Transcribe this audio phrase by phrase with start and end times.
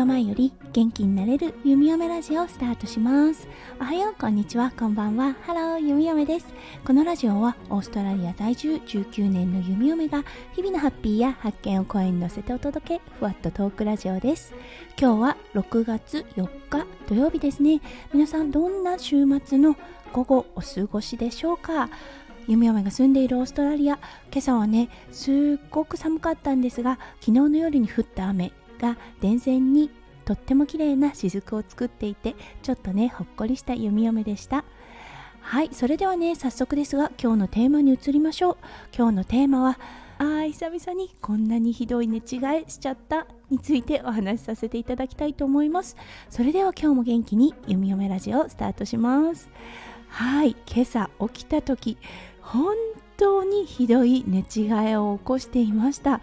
[0.00, 3.46] 秒前より元気になれる弓嫁ラジオをスタートします。
[3.78, 4.72] おはようこんにちは。
[4.78, 5.34] こんばんは。
[5.42, 6.46] ハロー弓嫁です。
[6.86, 10.24] このラジオはオーストラリア在住19年の弓嫁が
[10.54, 14.54] 日々のハッピーや発見を声に乗せてお届けふわっとトークラジオです。
[14.98, 17.82] 今日は6月4日土曜日ですね。
[18.14, 19.76] 皆さんどんな週末の
[20.14, 21.90] 午後お過ごしでしょうか？
[22.48, 23.98] 弓嫁が住んでいるオーストラリア。
[24.32, 29.90] 今朝はねすっごく寒かったんですが昨日の夜に降った雨が電線に
[30.30, 34.64] とっても綺麗な雫を作っていてちょっとねほっこりした弓嫁でした。
[35.40, 38.56] はいそれではね早速ですが今日のテーマに移りましょう。
[38.96, 39.78] 今日のテーマは
[40.18, 42.22] あー久々にこんなにひどい寝違い
[42.68, 45.96] しちゃったについてお話しさせていただきたいと思います。
[46.28, 49.50] それでは今日も元気に弓嫁ラジオスタートします。
[50.06, 51.98] はい今朝起きた時
[52.40, 52.76] 本
[53.16, 56.20] 当にひどい寝違いを起こしていました。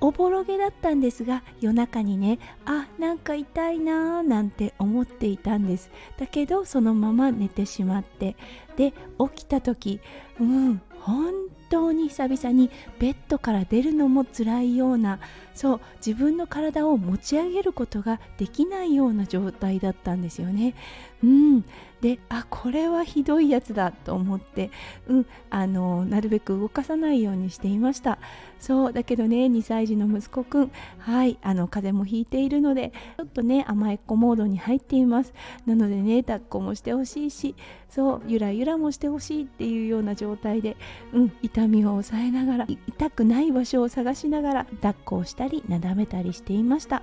[0.00, 5.90] おぼろげだったんですが夜中にねあなんか痛いなーなんて思っていたんです。
[6.18, 8.36] だけどそのまま寝てしまって。
[8.76, 10.00] で起きた時
[10.40, 11.32] うん本
[11.70, 15.20] 当に久々にベッドから出るのも辛いような
[15.54, 20.74] そう自分の体を持ち上げることができないような状態だったんですよね。
[21.22, 21.64] うん、
[22.00, 24.70] であこれはひどいやつだと思って、
[25.06, 28.18] うん、あのなるべく動かさないようにしていました。
[28.58, 35.34] そうだけどね2歳児の息子くんはいあの風邪もひいているのでちょっとね甘えっ子モードに入っています。
[35.66, 37.54] なのでね抱っこもしてほしいし
[37.90, 40.76] そうゆらゆらもしてほしいっていうような状態で、
[41.12, 47.02] うん、痛みを抑えながら痛くない場所を探しながら抱っこをしたりなだめたりしていました。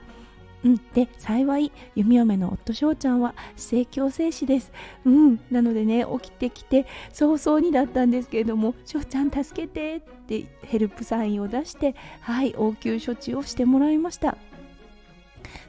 [0.64, 4.72] うん、で幸い弓嫁の夫翔ちゃんは姿勢矯正士です、
[5.06, 14.36] うん、なのでね起きてきて早々にだったんですけれども「翔ちゃん助けて」ってヘルプサインを出してはい応急処置をしてもらいました。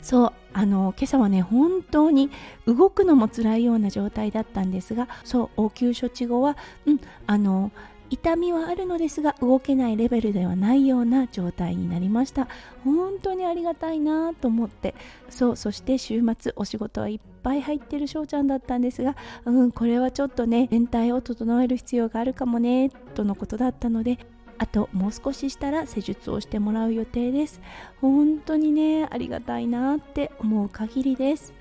[0.00, 0.33] そう。
[0.55, 2.31] あの今朝はね本当に
[2.66, 6.56] 動くのも辛いような状態だったんですがそう応急処置後は、
[6.87, 7.71] うん、あの
[8.10, 12.48] 痛みはあるのですが動けないレベルではないような状態になりました。
[12.84, 14.94] 本当にありがたいなと思って。
[15.28, 24.18] そうそして週末お仕事はいっぱい入ってる翔ちゃんだったんですがうんこれはちょっとね全体を整える必要があるかもねとのことだったので
[24.58, 27.60] あともう少ししたら施術をしてもらう予定です。
[28.00, 31.54] 本当にねありがたいなって思う限りです。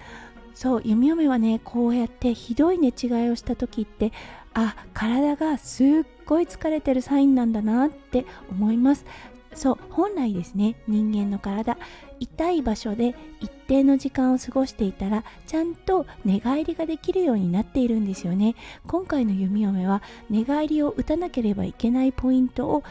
[0.53, 4.12] そう弓嫁はねこうやってひどい寝違いをした時って
[4.56, 9.06] あ体がすっごい疲れてるサインなんだなって思います。
[9.54, 11.78] そう本来ですね人間の体
[12.20, 18.56] 痛い場所で一定の時間を過ごしていたらちゃんと寝返りができるようになっているんですよね。
[18.86, 22.84] 今回の弓嫁は寝返りを打たなければいけないポイントを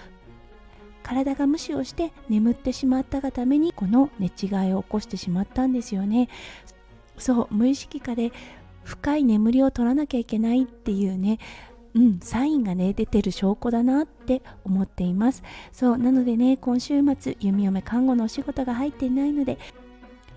[1.05, 6.29] 体が無視をして眠ってしまったがためにこの寝違いを起こしてしまったんですよね。
[7.17, 8.33] そう無意識化で
[8.83, 11.39] 深い眠りを取らなきゃいけないっていうね
[11.97, 15.43] うん、サインがね出てる証拠だなって思っています。
[15.73, 19.59] そうなのでね今週末弓嫁看護のお仕事が入っていないので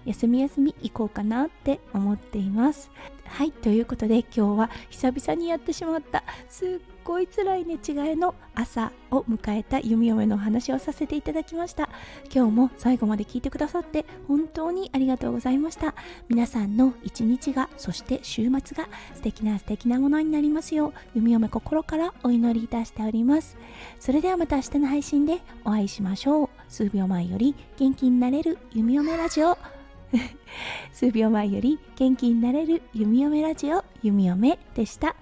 [0.06, 2.92] 休み休み行こうかなって思っています。
[3.26, 6.70] はいということで今日は久々にやってしまったすっ
[7.04, 11.90] ごい辛い寝違いの朝を迎えた弓嫁のお話をさせていただきました。
[12.34, 15.94] 今日も最後まで聞いてくださって本当にありがとうございました。
[16.28, 23.58] 皆さんの一日がそして週末が素敵な素敵なものになりますよう弓嫁心からお祈りいたしております。
[24.00, 26.50] それではまた明日の配信でお会いしましょう。
[26.68, 29.78] 数秒前より元気になれる弓嫁ラジオ。
[30.92, 35.16] 数秒前より元気になれる弓嫁ラジオ弓嫁でした。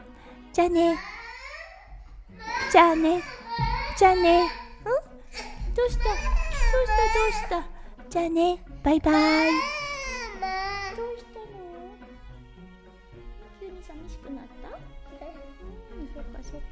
[0.53, 0.97] じゃあね。
[2.71, 3.21] じゃあね。
[3.97, 4.45] じゃあね。
[4.45, 4.47] ん？
[4.47, 6.03] どうした？
[6.05, 6.15] どう
[7.31, 7.55] した？
[7.59, 7.65] どうし
[8.05, 8.09] た？
[8.09, 8.63] じゃあね。
[8.83, 9.51] バイバイ。
[10.95, 11.45] どうしたの？
[13.59, 14.69] 急に寂しくなった？
[14.69, 16.65] うんそっかそっか。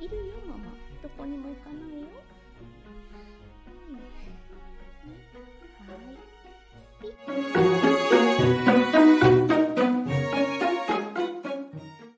[0.00, 0.64] いるよママ。
[1.02, 2.06] どこにも行かないよ、
[3.90, 3.98] うん。